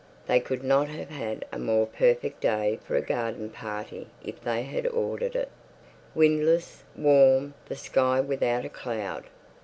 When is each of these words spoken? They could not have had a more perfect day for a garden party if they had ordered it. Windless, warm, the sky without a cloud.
They 0.25 0.39
could 0.39 0.63
not 0.63 0.87
have 0.89 1.11
had 1.11 1.45
a 1.51 1.59
more 1.59 1.85
perfect 1.85 2.39
day 2.41 2.79
for 2.83 2.95
a 2.95 3.03
garden 3.03 3.51
party 3.51 4.07
if 4.25 4.41
they 4.41 4.63
had 4.63 4.87
ordered 4.87 5.35
it. 5.35 5.51
Windless, 6.15 6.83
warm, 6.95 7.53
the 7.67 7.75
sky 7.75 8.19
without 8.19 8.65
a 8.65 8.69
cloud. 8.69 9.25